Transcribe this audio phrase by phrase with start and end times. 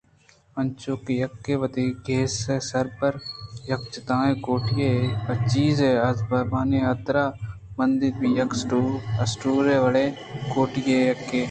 [0.59, 3.23] انچوش کہ یکے وتی گِسءِ سر بر ءَ
[3.69, 7.37] یک جتائیں کوٹی ئےپہ چیز ءُازبابانی حاترابہ
[7.77, 8.51] بندیت یک
[9.25, 10.09] اسٹور ءِ وڑیں
[10.51, 11.29] کوٹی ئے یاک